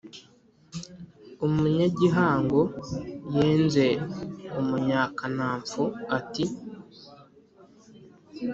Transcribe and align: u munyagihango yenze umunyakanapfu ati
u 1.45 1.47
munyagihango 1.55 2.61
yenze 3.35 3.85
umunyakanapfu 4.59 5.83
ati 6.17 6.45